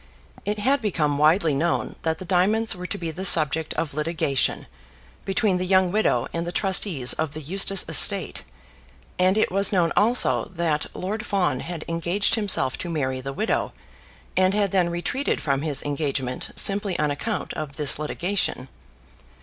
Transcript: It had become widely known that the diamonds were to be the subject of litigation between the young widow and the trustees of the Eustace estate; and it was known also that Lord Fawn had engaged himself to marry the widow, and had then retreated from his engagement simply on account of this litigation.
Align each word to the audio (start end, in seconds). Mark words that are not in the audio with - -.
It 0.45 0.57
had 0.57 0.81
become 0.81 1.19
widely 1.19 1.53
known 1.53 1.95
that 2.01 2.17
the 2.17 2.25
diamonds 2.25 2.75
were 2.75 2.87
to 2.87 2.97
be 2.97 3.11
the 3.11 3.23
subject 3.23 3.71
of 3.75 3.93
litigation 3.93 4.65
between 5.25 5.57
the 5.59 5.63
young 5.67 5.91
widow 5.91 6.25
and 6.33 6.47
the 6.47 6.51
trustees 6.51 7.13
of 7.13 7.35
the 7.35 7.39
Eustace 7.41 7.85
estate; 7.87 8.41
and 9.19 9.37
it 9.37 9.51
was 9.51 9.71
known 9.71 9.91
also 9.95 10.45
that 10.55 10.87
Lord 10.95 11.23
Fawn 11.23 11.59
had 11.59 11.85
engaged 11.87 12.33
himself 12.33 12.79
to 12.79 12.89
marry 12.89 13.21
the 13.21 13.31
widow, 13.31 13.73
and 14.35 14.55
had 14.55 14.71
then 14.71 14.89
retreated 14.89 15.39
from 15.39 15.61
his 15.61 15.83
engagement 15.83 16.49
simply 16.55 16.97
on 16.97 17.11
account 17.11 17.53
of 17.53 17.73
this 17.75 17.99
litigation. 17.99 18.69